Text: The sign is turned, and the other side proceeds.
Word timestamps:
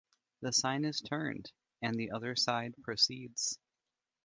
The 0.41 0.51
sign 0.51 0.83
is 0.83 0.99
turned, 0.99 1.51
and 1.83 1.93
the 1.95 2.09
other 2.09 2.35
side 2.35 2.73
proceeds. 2.81 3.59